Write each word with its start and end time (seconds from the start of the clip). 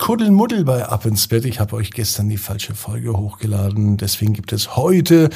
Kuddelmuddel 0.00 0.64
bei 0.64 0.86
Ab 0.86 1.04
ins 1.04 1.28
Bett. 1.28 1.44
Ich 1.44 1.60
habe 1.60 1.76
euch 1.76 1.90
gestern 1.90 2.30
die 2.30 2.38
falsche 2.38 2.74
Folge 2.74 3.12
hochgeladen. 3.12 3.98
Deswegen 3.98 4.32
gibt 4.32 4.50
es 4.50 4.74
heute 4.74 5.28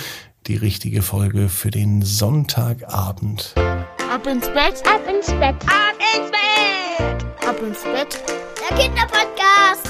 die 0.46 0.56
richtige 0.56 1.02
Folge 1.02 1.50
für 1.50 1.70
den 1.70 2.00
Sonntagabend. 2.00 3.54
Ab 3.56 4.26
ins 4.26 4.48
Bett, 4.48 4.82
ab 4.86 5.02
ins 5.06 5.26
Bett, 5.26 5.54
ab 5.66 5.94
ins 6.16 6.30
Bett, 6.30 7.46
ab 7.46 7.56
ins 7.62 7.82
Bett. 7.84 8.24
Der 8.58 8.78
Kinderpodcast. 8.78 9.86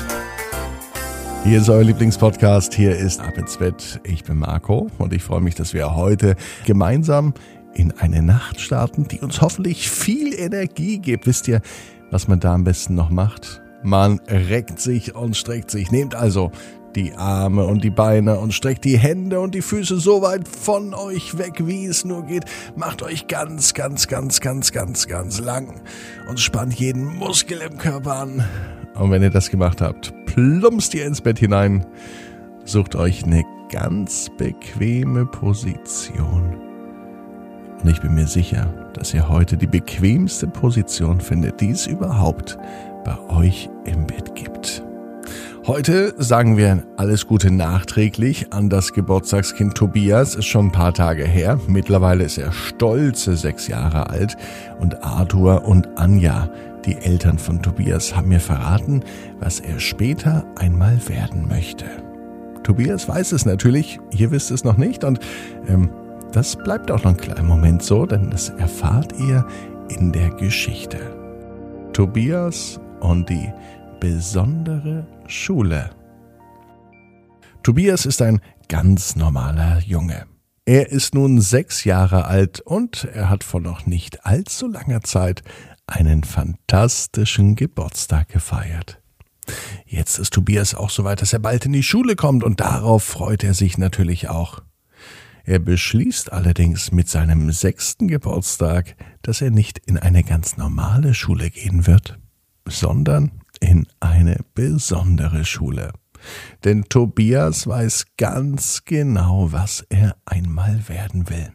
Hier 1.45 1.61
ist 1.61 1.69
euer 1.71 1.85
Lieblingspodcast. 1.85 2.75
Hier 2.75 2.97
ist 2.97 3.21
Ab 3.21 3.39
ins 3.39 3.57
Bett. 3.57 4.01
Ich 4.03 4.25
bin 4.25 4.41
Marco 4.41 4.91
und 4.99 5.13
ich 5.13 5.23
freue 5.23 5.41
mich, 5.41 5.55
dass 5.55 5.73
wir 5.73 5.95
heute 5.95 6.35
gemeinsam 6.67 7.33
in 7.75 7.93
eine 7.93 8.23
Nacht 8.23 8.61
starten, 8.61 9.07
die 9.07 9.21
uns 9.21 9.41
hoffentlich 9.41 9.89
viel 9.89 10.35
Energie 10.35 10.99
gibt. 10.99 11.29
Wisst 11.29 11.47
ihr, 11.47 11.63
was 12.11 12.27
man 12.27 12.41
da 12.41 12.55
am 12.55 12.65
besten 12.65 12.97
noch 12.97 13.11
macht? 13.11 13.64
Man 13.85 14.19
reckt 14.27 14.81
sich 14.81 15.15
und 15.15 15.37
streckt 15.37 15.71
sich. 15.71 15.93
Nehmt 15.93 16.15
also 16.15 16.51
die 16.97 17.13
Arme 17.13 17.65
und 17.65 17.85
die 17.85 17.91
Beine 17.91 18.39
und 18.39 18.55
streckt 18.55 18.87
die 18.87 18.97
Hände 18.97 19.41
und 19.41 19.55
die 19.55 19.61
Füße 19.61 19.99
so 19.99 20.23
weit 20.23 20.49
von 20.49 20.95
euch 20.95 21.37
weg, 21.37 21.67
wie 21.67 21.85
es 21.85 22.03
nur 22.03 22.25
geht. 22.25 22.47
Macht 22.77 23.03
euch 23.03 23.27
ganz, 23.27 23.75
ganz, 23.75 24.07
ganz, 24.07 24.41
ganz, 24.41 24.73
ganz, 24.73 25.07
ganz 25.07 25.39
lang 25.39 25.83
und 26.31 26.41
spannt 26.41 26.73
jeden 26.81 27.05
Muskel 27.05 27.59
im 27.61 27.77
Körper 27.77 28.15
an. 28.15 28.45
Und 28.95 29.11
wenn 29.11 29.23
ihr 29.23 29.29
das 29.29 29.51
gemacht 29.51 29.83
habt, 29.83 30.15
plumpst 30.25 30.95
ihr 30.95 31.05
ins 31.05 31.21
Bett 31.21 31.39
hinein. 31.39 31.85
Sucht 32.65 32.97
euch 32.97 33.25
eine 33.25 33.45
ganz 33.71 34.31
bequeme 34.39 35.27
Position. 35.27 36.57
Und 37.83 37.91
ich 37.91 38.01
bin 38.01 38.15
mir 38.15 38.29
sicher, 38.29 38.73
dass 38.95 39.13
ihr 39.13 39.29
heute 39.29 39.59
die 39.59 39.67
bequemste 39.67 40.47
Position 40.47 41.21
findet, 41.21 41.61
die 41.61 41.69
es 41.69 41.87
überhaupt 41.87 42.57
bei 43.05 43.19
euch 43.29 43.69
im 43.85 44.07
Bett 44.07 44.35
gibt. 44.35 44.83
Heute 45.67 46.15
sagen 46.19 46.59
wir 46.59 46.83
alles 46.99 47.27
Gute 47.27 47.51
nachträglich 47.51 48.53
an 48.53 48.69
das 48.69 48.93
Geburtstagskind 48.93 49.75
Tobias. 49.75 50.35
Ist 50.35 50.45
schon 50.45 50.67
ein 50.67 50.73
paar 50.73 50.93
Tage 50.93 51.25
her. 51.25 51.59
Mittlerweile 51.69 52.25
ist 52.25 52.37
er 52.37 52.53
stolze 52.53 53.35
sechs 53.35 53.67
Jahre 53.67 54.11
alt. 54.11 54.37
Und 54.79 55.03
Arthur 55.03 55.65
und 55.65 55.89
Anja, 55.97 56.51
die 56.85 56.97
Eltern 56.97 57.39
von 57.39 57.63
Tobias, 57.63 58.15
haben 58.15 58.29
mir 58.29 58.41
verraten, 58.41 59.03
was 59.41 59.59
er 59.61 59.81
später 59.81 60.45
einmal 60.57 60.99
werden 61.09 61.49
möchte. 61.49 61.87
Tobias 62.63 63.09
weiß 63.09 63.33
es 63.33 63.47
natürlich, 63.47 63.99
ihr 64.11 64.31
wisst 64.31 64.51
es 64.51 64.65
noch 64.65 64.77
nicht. 64.77 65.03
Und 65.03 65.19
ähm, 65.67 65.89
das 66.33 66.57
bleibt 66.57 66.91
auch 66.91 67.05
noch 67.05 67.13
einen 67.13 67.17
kleinen 67.17 67.47
Moment 67.47 67.83
so, 67.83 68.05
denn 68.05 68.29
das 68.29 68.51
erfahrt 68.51 69.15
ihr 69.19 69.47
in 69.89 70.13
der 70.13 70.29
Geschichte. 70.29 70.99
Tobias 71.95 72.81
und 73.05 73.29
die 73.29 73.53
besondere 74.01 75.07
Schule. 75.27 75.91
Tobias 77.63 78.07
ist 78.07 78.21
ein 78.21 78.41
ganz 78.69 79.17
normaler 79.17 79.79
Junge. 79.81 80.27
Er 80.67 80.91
ist 80.91 81.15
nun 81.15 81.41
sechs 81.41 81.85
Jahre 81.85 82.25
alt 82.25 82.61
und 82.61 83.05
er 83.13 83.29
hat 83.29 83.45
vor 83.45 83.61
noch 83.61 83.87
nicht 83.87 84.25
allzu 84.25 84.67
langer 84.67 85.03
Zeit 85.03 85.43
einen 85.87 86.25
fantastischen 86.25 87.55
Geburtstag 87.55 88.29
gefeiert. 88.29 89.01
Jetzt 89.85 90.19
ist 90.19 90.33
Tobias 90.33 90.75
auch 90.75 90.89
so 90.89 91.05
weit, 91.05 91.21
dass 91.21 91.35
er 91.35 91.39
bald 91.39 91.67
in 91.67 91.73
die 91.73 91.83
Schule 91.83 92.17
kommt 92.17 92.43
und 92.45 92.61
darauf 92.61 93.05
freut 93.05 93.45
er 93.45 93.53
sich 93.53 93.77
natürlich 93.77 94.31
auch. 94.31 94.63
Er 95.45 95.59
beschließt 95.59 96.33
allerdings 96.33 96.91
mit 96.91 97.09
seinem 97.09 97.53
sechsten 97.53 98.09
Geburtstag, 98.09 98.97
dass 99.21 99.43
er 99.43 99.51
nicht 99.51 99.79
in 99.85 99.99
eine 99.99 100.25
ganz 100.25 100.57
normale 100.57 101.13
Schule 101.13 101.51
gehen 101.51 101.87
wird, 101.87 102.19
sondern 102.67 103.33
in 103.61 103.87
eine 104.01 104.39
besondere 104.55 105.45
Schule. 105.45 105.93
Denn 106.65 106.85
Tobias 106.85 107.67
weiß 107.67 108.07
ganz 108.17 108.83
genau, 108.85 109.53
was 109.53 109.85
er 109.89 110.17
einmal 110.25 110.89
werden 110.89 111.29
will. 111.29 111.53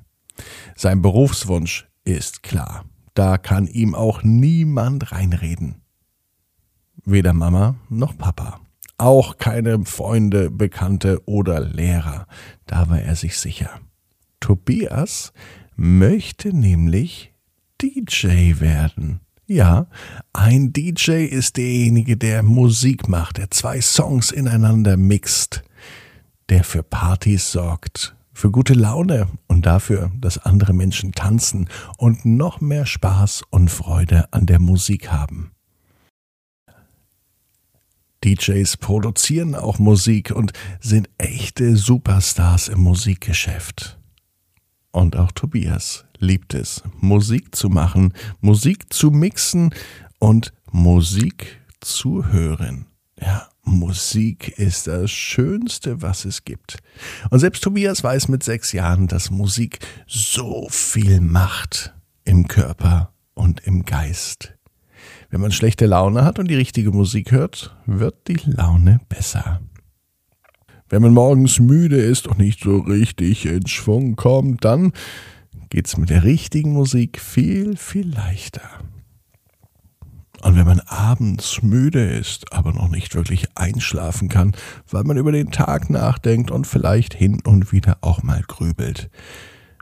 Sein 0.75 1.01
Berufswunsch 1.01 1.87
ist 2.03 2.43
klar. 2.43 2.85
Da 3.13 3.37
kann 3.37 3.67
ihm 3.67 3.95
auch 3.95 4.23
niemand 4.23 5.11
reinreden. 5.11 5.81
Weder 7.05 7.33
Mama 7.33 7.75
noch 7.89 8.17
Papa. 8.17 8.61
Auch 8.97 9.37
keine 9.37 9.85
Freunde, 9.85 10.51
Bekannte 10.51 11.21
oder 11.25 11.61
Lehrer. 11.61 12.27
Da 12.65 12.89
war 12.89 13.01
er 13.01 13.15
sich 13.15 13.37
sicher. 13.37 13.79
Tobias 14.39 15.33
möchte 15.75 16.55
nämlich 16.55 17.33
DJ 17.81 18.59
werden. 18.59 19.21
Ja, 19.51 19.87
ein 20.31 20.73
DJ 20.73 21.25
ist 21.25 21.57
derjenige, 21.57 22.17
der 22.17 22.43
Musik 22.43 23.09
macht, 23.09 23.39
der 23.39 23.49
zwei 23.49 23.81
Songs 23.81 24.29
ineinander 24.29 24.95
mixt, 24.95 25.63
der 26.49 26.63
für 26.63 26.83
Partys 26.83 27.51
sorgt, 27.51 28.15
für 28.31 28.51
gute 28.51 28.75
Laune 28.75 29.27
und 29.47 29.65
dafür, 29.65 30.11
dass 30.19 30.37
andere 30.37 30.73
Menschen 30.73 31.13
tanzen 31.13 31.67
und 31.97 32.25
noch 32.25 32.61
mehr 32.61 32.85
Spaß 32.85 33.41
und 33.49 33.71
Freude 33.71 34.31
an 34.31 34.45
der 34.45 34.59
Musik 34.59 35.11
haben. 35.11 35.49
DJs 38.23 38.77
produzieren 38.77 39.55
auch 39.55 39.79
Musik 39.79 40.29
und 40.29 40.53
sind 40.79 41.09
echte 41.17 41.75
Superstars 41.75 42.67
im 42.67 42.81
Musikgeschäft. 42.81 43.97
Und 44.91 45.15
auch 45.15 45.31
Tobias 45.31 46.05
liebt 46.19 46.53
es, 46.53 46.83
Musik 46.99 47.55
zu 47.55 47.69
machen, 47.69 48.13
Musik 48.41 48.93
zu 48.93 49.09
mixen 49.11 49.73
und 50.19 50.53
Musik 50.71 51.61
zu 51.79 52.27
hören. 52.27 52.85
Ja, 53.19 53.47
Musik 53.63 54.57
ist 54.57 54.87
das 54.87 55.11
Schönste, 55.11 56.01
was 56.01 56.25
es 56.25 56.43
gibt. 56.43 56.77
Und 57.29 57.39
selbst 57.39 57.63
Tobias 57.63 58.03
weiß 58.03 58.27
mit 58.27 58.43
sechs 58.43 58.71
Jahren, 58.71 59.07
dass 59.07 59.31
Musik 59.31 59.79
so 60.07 60.67
viel 60.69 61.21
macht 61.21 61.93
im 62.25 62.47
Körper 62.47 63.13
und 63.33 63.61
im 63.61 63.85
Geist. 63.85 64.53
Wenn 65.29 65.41
man 65.41 65.51
schlechte 65.51 65.85
Laune 65.85 66.25
hat 66.25 66.39
und 66.39 66.49
die 66.49 66.55
richtige 66.55 66.91
Musik 66.91 67.31
hört, 67.31 67.75
wird 67.85 68.27
die 68.27 68.39
Laune 68.45 68.99
besser. 69.09 69.61
Wenn 70.89 71.03
man 71.03 71.13
morgens 71.13 71.59
müde 71.59 71.97
ist 71.97 72.27
und 72.27 72.39
nicht 72.39 72.61
so 72.63 72.79
richtig 72.79 73.45
in 73.45 73.67
Schwung 73.67 74.15
kommt, 74.15 74.65
dann 74.65 74.91
geht's 75.69 75.97
mit 75.97 76.09
der 76.09 76.23
richtigen 76.23 76.73
Musik 76.73 77.19
viel, 77.19 77.77
viel 77.77 78.09
leichter. 78.09 78.69
Und 80.41 80.55
wenn 80.55 80.65
man 80.65 80.79
abends 80.79 81.61
müde 81.61 82.03
ist, 82.03 82.53
aber 82.53 82.71
noch 82.71 82.87
nicht 82.87 83.13
wirklich 83.13 83.47
einschlafen 83.55 84.29
kann, 84.29 84.55
weil 84.89 85.03
man 85.03 85.17
über 85.17 85.31
den 85.31 85.51
Tag 85.51 85.89
nachdenkt 85.89 86.49
und 86.49 86.65
vielleicht 86.65 87.13
hin 87.13 87.41
und 87.45 87.71
wieder 87.71 87.97
auch 88.01 88.23
mal 88.23 88.41
grübelt, 88.47 89.09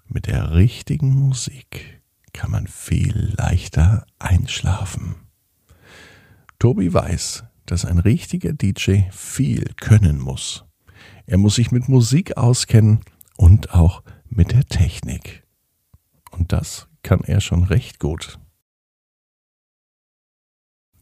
mit 0.08 0.26
der 0.26 0.54
richtigen 0.56 1.14
Musik 1.14 2.02
kann 2.34 2.52
man 2.52 2.68
viel 2.68 3.34
leichter 3.38 4.06
einschlafen. 4.20 5.16
Tobi 6.60 6.92
weiß, 6.92 7.44
dass 7.68 7.86
ein 7.86 8.00
richtiger 8.00 8.54
DJ 8.54 9.02
viel 9.12 9.74
können 9.76 10.20
muss. 10.20 10.66
Er 11.28 11.38
muss 11.38 11.56
sich 11.56 11.72
mit 11.72 11.88
Musik 11.88 12.38
auskennen 12.38 13.02
und 13.36 13.74
auch 13.74 14.02
mit 14.30 14.54
der 14.54 14.66
Technik. 14.66 15.47
Und 16.38 16.52
das 16.52 16.88
kann 17.04 17.22
er 17.22 17.42
schon 17.42 17.64
recht 17.64 18.00
gut. 18.00 18.40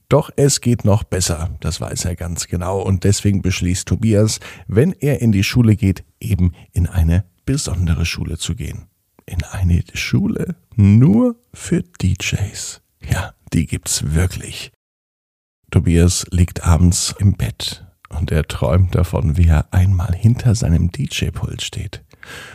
Doch 0.07 0.29
es 0.35 0.61
geht 0.61 0.85
noch 0.85 1.03
besser, 1.03 1.57
das 1.61 1.81
weiß 1.81 2.05
er 2.05 2.15
ganz 2.15 2.47
genau, 2.47 2.79
und 2.79 3.03
deswegen 3.03 3.41
beschließt 3.41 3.87
Tobias, 3.87 4.39
wenn 4.67 4.93
er 4.93 5.21
in 5.21 5.31
die 5.31 5.43
Schule 5.43 5.75
geht, 5.75 6.03
eben 6.19 6.53
in 6.73 6.87
eine 6.87 7.25
besondere 7.45 8.05
Schule 8.05 8.37
zu 8.37 8.55
gehen. 8.55 8.85
In 9.25 9.43
eine 9.43 9.83
Schule 9.93 10.55
nur 10.75 11.35
für 11.53 11.81
DJs. 11.81 12.81
Ja, 13.09 13.33
die 13.51 13.65
gibt's 13.65 14.13
wirklich. 14.13 14.71
Tobias 15.71 16.27
liegt 16.29 16.63
abends 16.63 17.15
im 17.17 17.33
Bett 17.33 17.85
und 18.09 18.31
er 18.31 18.47
träumt 18.47 18.93
davon, 18.93 19.37
wie 19.37 19.47
er 19.47 19.73
einmal 19.73 20.13
hinter 20.13 20.53
seinem 20.53 20.91
DJ-Pult 20.91 21.63
steht. 21.63 22.03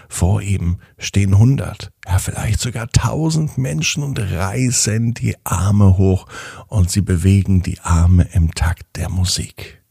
Vor 0.08 0.40
ihm 0.42 0.78
stehen 0.98 1.36
hundert, 1.38 1.90
vielleicht 2.20 2.60
sogar 2.60 2.88
tausend 2.88 3.58
Menschen 3.58 4.02
und 4.02 4.18
reißen 4.18 5.14
die 5.14 5.36
Arme 5.44 5.98
hoch 5.98 6.26
und 6.68 6.90
sie 6.90 7.00
bewegen 7.00 7.62
die 7.62 7.80
Arme 7.80 8.28
im 8.32 8.54
Takt 8.54 8.96
der 8.96 9.08
Musik. 9.08 9.82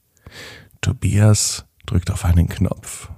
Tobias 0.82 1.66
drückt 1.86 2.12
auf 2.12 2.26
einen 2.26 2.48
Knopf 2.48 3.10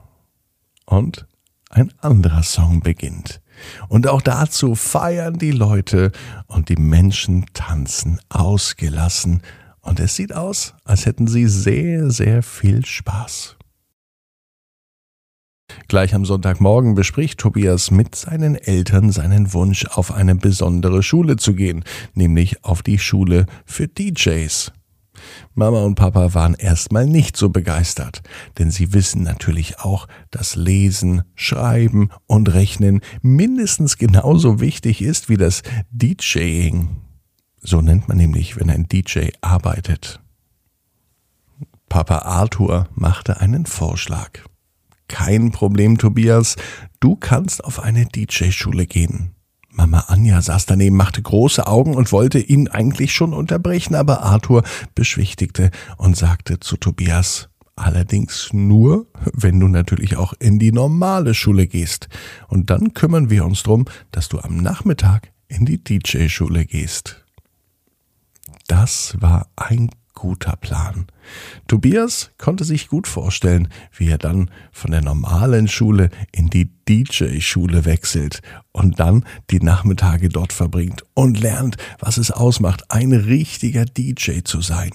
und 0.85 1.27
ein 1.69 1.93
anderer 1.99 2.43
Song 2.43 2.81
beginnt. 2.81 3.41
Und 3.87 4.07
auch 4.07 4.21
dazu 4.21 4.75
feiern 4.75 5.37
die 5.37 5.51
Leute 5.51 6.11
und 6.47 6.69
die 6.69 6.77
Menschen 6.77 7.45
tanzen 7.53 8.19
ausgelassen 8.29 9.41
und 9.81 9.99
es 9.99 10.15
sieht 10.15 10.33
aus, 10.33 10.75
als 10.83 11.05
hätten 11.05 11.27
sie 11.27 11.47
sehr, 11.47 12.11
sehr 12.11 12.43
viel 12.43 12.85
Spaß. 12.85 13.57
Gleich 15.91 16.15
am 16.15 16.23
Sonntagmorgen 16.23 16.95
bespricht 16.95 17.41
Tobias 17.41 17.91
mit 17.91 18.15
seinen 18.15 18.55
Eltern 18.55 19.11
seinen 19.11 19.51
Wunsch, 19.51 19.85
auf 19.87 20.13
eine 20.13 20.35
besondere 20.35 21.03
Schule 21.03 21.35
zu 21.35 21.53
gehen, 21.53 21.83
nämlich 22.13 22.63
auf 22.63 22.81
die 22.81 22.97
Schule 22.97 23.45
für 23.65 23.89
DJs. 23.89 24.71
Mama 25.53 25.83
und 25.83 25.95
Papa 25.95 26.33
waren 26.33 26.53
erstmal 26.53 27.07
nicht 27.07 27.35
so 27.35 27.49
begeistert, 27.49 28.21
denn 28.57 28.71
sie 28.71 28.93
wissen 28.93 29.23
natürlich 29.23 29.79
auch, 29.79 30.07
dass 30.29 30.55
Lesen, 30.55 31.23
Schreiben 31.35 32.09
und 32.25 32.53
Rechnen 32.53 33.01
mindestens 33.21 33.97
genauso 33.97 34.61
wichtig 34.61 35.01
ist 35.01 35.27
wie 35.27 35.35
das 35.35 35.61
DJing. 35.91 37.01
So 37.59 37.81
nennt 37.81 38.07
man 38.07 38.15
nämlich, 38.15 38.57
wenn 38.57 38.69
ein 38.69 38.87
DJ 38.87 39.31
arbeitet. 39.41 40.21
Papa 41.89 42.19
Arthur 42.19 42.87
machte 42.95 43.41
einen 43.41 43.65
Vorschlag. 43.65 44.39
Kein 45.11 45.51
Problem, 45.51 45.97
Tobias, 45.97 46.55
du 47.01 47.17
kannst 47.17 47.65
auf 47.65 47.81
eine 47.81 48.05
DJ-Schule 48.05 48.87
gehen. 48.87 49.35
Mama 49.69 50.05
Anja 50.07 50.41
saß 50.41 50.67
daneben, 50.67 50.95
machte 50.95 51.21
große 51.21 51.67
Augen 51.67 51.95
und 51.95 52.13
wollte 52.13 52.39
ihn 52.39 52.69
eigentlich 52.69 53.13
schon 53.13 53.33
unterbrechen, 53.33 53.93
aber 53.95 54.23
Arthur 54.23 54.63
beschwichtigte 54.95 55.69
und 55.97 56.15
sagte 56.15 56.61
zu 56.61 56.77
Tobias, 56.77 57.49
allerdings 57.75 58.53
nur, 58.53 59.05
wenn 59.33 59.59
du 59.59 59.67
natürlich 59.67 60.15
auch 60.15 60.33
in 60.39 60.59
die 60.59 60.71
normale 60.71 61.33
Schule 61.33 61.67
gehst. 61.67 62.07
Und 62.47 62.69
dann 62.69 62.93
kümmern 62.93 63.29
wir 63.29 63.43
uns 63.43 63.63
drum, 63.63 63.83
dass 64.11 64.29
du 64.29 64.39
am 64.39 64.55
Nachmittag 64.55 65.33
in 65.49 65.65
die 65.65 65.83
DJ-Schule 65.83 66.65
gehst. 66.65 67.25
Das 68.67 69.17
war 69.19 69.49
ein 69.57 69.89
guter 70.21 70.55
Plan. 70.55 71.07
Tobias 71.67 72.29
konnte 72.37 72.63
sich 72.63 72.89
gut 72.89 73.07
vorstellen, 73.07 73.69
wie 73.97 74.07
er 74.07 74.19
dann 74.19 74.51
von 74.71 74.91
der 74.91 75.01
normalen 75.01 75.67
Schule 75.67 76.11
in 76.31 76.51
die 76.51 76.69
DJ-Schule 76.87 77.85
wechselt 77.85 78.43
und 78.71 78.99
dann 78.99 79.25
die 79.49 79.59
Nachmittage 79.59 80.29
dort 80.29 80.53
verbringt 80.53 81.03
und 81.15 81.39
lernt, 81.39 81.77
was 81.97 82.17
es 82.17 82.29
ausmacht, 82.29 82.83
ein 82.89 83.13
richtiger 83.13 83.85
DJ 83.85 84.41
zu 84.43 84.61
sein 84.61 84.91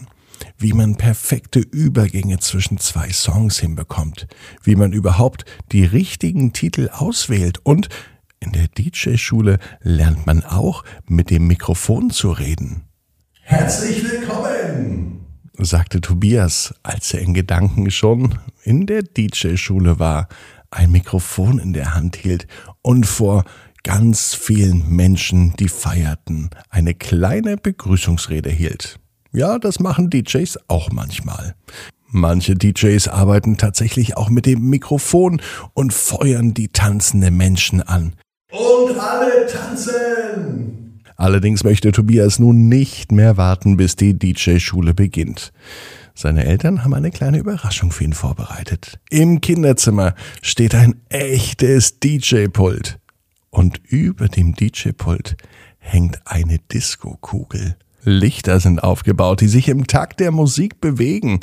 wie 0.59 0.75
man 0.75 0.97
perfekte 0.97 1.61
Übergänge 1.61 2.39
zwischen 2.41 2.77
zwei 2.77 3.11
Songs 3.11 3.59
hinbekommt, 3.59 4.27
wie 4.63 4.77
man 4.77 4.93
überhaupt 4.93 5.47
die 5.73 5.83
richtigen 5.83 6.53
Titel 6.53 6.91
auswählt 6.93 7.61
und 7.63 7.89
in 8.39 8.53
der 8.53 8.69
DJ-Schule 8.69 9.59
lernt 9.81 10.27
man 10.27 10.45
auch 10.45 10.85
mit 11.07 11.31
dem 11.31 11.47
Mikrofon 11.47 12.11
zu 12.11 12.33
reden. 12.33 12.87
Herzlich 13.49 14.03
willkommen, 14.03 15.16
sagte 15.59 16.01
Tobias, 16.01 16.75
als 16.83 17.13
er 17.15 17.21
in 17.21 17.35
Gedanken 17.35 17.91
schon 17.91 18.39
in 18.63 18.87
der 18.87 19.03
DJ-Schule 19.03 19.99
war, 19.99 20.29
ein 20.71 20.91
Mikrofon 20.91 21.59
in 21.59 21.73
der 21.73 21.95
Hand 21.95 22.17
hielt 22.17 22.47
und 22.83 23.07
vor 23.07 23.45
ganz 23.83 24.35
vielen 24.35 24.89
Menschen, 24.91 25.55
die 25.59 25.69
feierten, 25.69 26.51
eine 26.71 26.95
kleine 26.95 27.57
Begrüßungsrede 27.57 28.51
hielt. 28.51 28.99
Ja, 29.33 29.59
das 29.59 29.81
machen 29.81 30.11
DJs 30.11 30.59
auch 30.69 30.91
manchmal. 30.91 31.55
Manche 32.09 32.55
DJs 32.55 33.09
arbeiten 33.09 33.57
tatsächlich 33.57 34.17
auch 34.17 34.29
mit 34.29 34.47
dem 34.47 34.69
Mikrofon 34.69 35.41
und 35.75 35.93
feuern 35.93 36.55
die 36.55 36.69
tanzenden 36.69 37.37
Menschen 37.37 37.83
an. 37.83 38.15
Und 38.51 38.99
alle 38.99 39.47
tanzen! 39.47 40.76
Allerdings 41.17 41.65
möchte 41.65 41.93
Tobias 41.93 42.39
nun 42.39 42.69
nicht 42.69 43.11
mehr 43.11 43.37
warten, 43.37 43.77
bis 43.77 43.97
die 43.97 44.19
DJ-Schule 44.19 44.95
beginnt. 44.95 45.53
Seine 46.15 46.45
Eltern 46.45 46.85
haben 46.85 46.95
eine 46.95 47.11
kleine 47.11 47.39
Überraschung 47.39 47.91
für 47.91 48.05
ihn 48.05 48.13
vorbereitet. 48.13 48.99
Im 49.11 49.41
Kinderzimmer 49.41 50.15
steht 50.43 50.75
ein 50.75 51.01
echtes 51.09 52.01
DJ-Pult. 52.01 52.99
Und 53.51 53.81
über 53.89 54.29
dem 54.29 54.55
DJ-Pult 54.55 55.37
hängt 55.79 56.21
eine 56.27 56.59
Disco-Kugel. 56.59 57.77
Lichter 58.03 58.61
sind 58.61 58.83
aufgebaut, 58.83 59.41
die 59.41 59.49
sich 59.49 59.69
im 59.69 59.87
Takt 59.87 60.21
der 60.21 60.31
Musik 60.31 60.81
bewegen. 60.81 61.41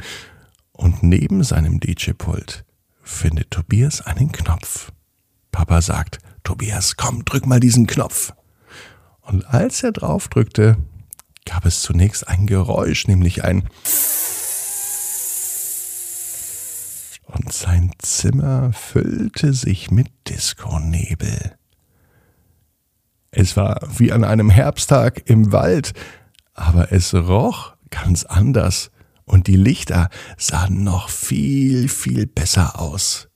Und 0.72 1.04
neben 1.04 1.44
seinem 1.44 1.80
DJ-Pult 1.80 2.64
findet 3.02 3.52
Tobias 3.52 4.02
einen 4.02 4.32
Knopf. 4.32 4.92
Papa 5.52 5.82
sagt, 5.82 6.20
Tobias, 6.44 6.96
komm, 6.98 7.26
drück 7.26 7.46
mal 7.46 7.60
diesen 7.60 7.86
Knopf. 7.86 8.34
Und 9.24 9.46
als 9.46 9.84
er 9.84 9.92
draufdrückte, 9.92 10.78
gab 11.46 11.66
es 11.66 11.82
zunächst 11.82 12.28
ein 12.28 12.48
Geräusch, 12.48 13.08
nämlich 13.08 13.44
ein 13.44 13.68
und 17.34 17.52
sein 17.52 17.92
Zimmer 17.98 18.72
füllte 18.74 19.54
sich 19.54 19.90
mit 19.90 20.08
Disco-Nebel. 20.30 21.58
Es 23.32 23.58
war 23.58 23.80
wie 23.98 24.12
an 24.12 24.24
einem 24.24 24.50
Herbsttag 24.50 25.28
im 25.28 25.52
Wald, 25.52 25.94
aber 26.54 26.92
es 26.92 27.14
roch 27.14 27.74
ganz 27.90 28.24
anders 28.26 28.92
und 29.26 29.48
die 29.48 29.56
Lichter 29.56 30.10
sahen 30.38 30.84
noch 30.84 31.10
viel, 31.10 31.90
viel 31.90 32.28
besser 32.28 32.80
aus. 32.80 33.30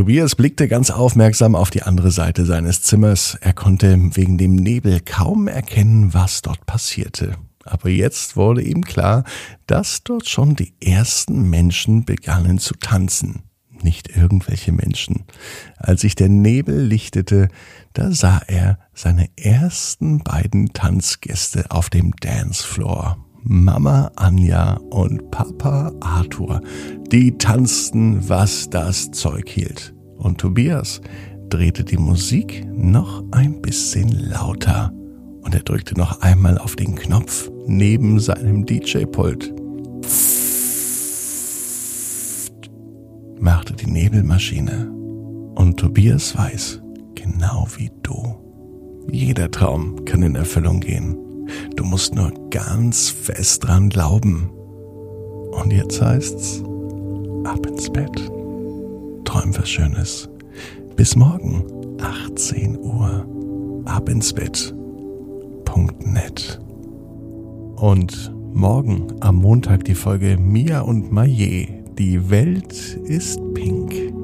Tobias 0.00 0.34
blickte 0.34 0.66
ganz 0.66 0.88
aufmerksam 0.90 1.54
auf 1.54 1.68
die 1.68 1.82
andere 1.82 2.10
Seite 2.10 2.46
seines 2.46 2.80
Zimmers. 2.80 3.36
Er 3.42 3.52
konnte 3.52 3.98
wegen 4.16 4.38
dem 4.38 4.54
Nebel 4.54 5.00
kaum 5.00 5.46
erkennen, 5.46 6.14
was 6.14 6.40
dort 6.40 6.64
passierte. 6.64 7.34
Aber 7.64 7.90
jetzt 7.90 8.34
wurde 8.34 8.62
ihm 8.62 8.82
klar, 8.82 9.24
dass 9.66 10.02
dort 10.02 10.26
schon 10.26 10.56
die 10.56 10.72
ersten 10.82 11.50
Menschen 11.50 12.06
begannen 12.06 12.58
zu 12.58 12.72
tanzen. 12.76 13.42
Nicht 13.82 14.16
irgendwelche 14.16 14.72
Menschen. 14.72 15.24
Als 15.76 16.00
sich 16.00 16.14
der 16.14 16.30
Nebel 16.30 16.80
lichtete, 16.80 17.48
da 17.92 18.10
sah 18.10 18.40
er 18.46 18.78
seine 18.94 19.28
ersten 19.36 20.20
beiden 20.20 20.72
Tanzgäste 20.72 21.70
auf 21.70 21.90
dem 21.90 22.12
Dancefloor. 22.16 23.18
Mama 23.42 24.10
Anja 24.16 24.74
und 24.90 25.30
Papa 25.30 25.92
Arthur, 26.00 26.60
die 27.10 27.36
tanzten, 27.38 28.28
was 28.28 28.68
das 28.70 29.10
Zeug 29.10 29.48
hielt. 29.48 29.94
Und 30.16 30.38
Tobias 30.38 31.00
drehte 31.48 31.84
die 31.84 31.96
Musik 31.96 32.66
noch 32.76 33.24
ein 33.32 33.60
bisschen 33.60 34.10
lauter 34.10 34.92
und 35.42 35.54
er 35.54 35.62
drückte 35.62 35.98
noch 35.98 36.20
einmal 36.20 36.58
auf 36.58 36.76
den 36.76 36.94
Knopf 36.94 37.50
neben 37.66 38.20
seinem 38.20 38.66
DJ-Pult. 38.66 39.54
machte 43.40 43.72
die 43.74 43.90
Nebelmaschine. 43.90 44.90
Und 45.54 45.78
Tobias 45.78 46.36
weiß, 46.36 46.82
genau 47.14 47.66
wie 47.76 47.90
du, 48.02 48.36
jeder 49.10 49.50
Traum 49.50 50.04
kann 50.04 50.22
in 50.22 50.34
Erfüllung 50.34 50.80
gehen. 50.80 51.16
Du 51.76 51.84
musst 51.84 52.14
nur 52.14 52.32
ganz 52.50 53.08
fest 53.08 53.66
dran 53.66 53.88
glauben. 53.88 54.50
Und 55.52 55.72
jetzt 55.72 56.00
heißt's, 56.00 56.62
ab 57.44 57.66
ins 57.66 57.90
Bett. 57.90 58.30
Träum 59.24 59.56
was 59.56 59.68
Schönes. 59.68 60.28
Bis 60.96 61.16
morgen, 61.16 61.64
18 62.00 62.78
Uhr. 62.78 63.26
Ab 63.84 64.08
ins 64.08 64.32
Bett.net. 64.32 64.80
Und 67.76 68.32
morgen 68.52 69.06
am 69.20 69.36
Montag 69.36 69.84
die 69.84 69.94
Folge 69.94 70.36
Mia 70.36 70.80
und 70.80 71.10
Maye. 71.12 71.84
Die 71.98 72.30
Welt 72.30 72.98
ist 73.04 73.40
pink. 73.54 74.19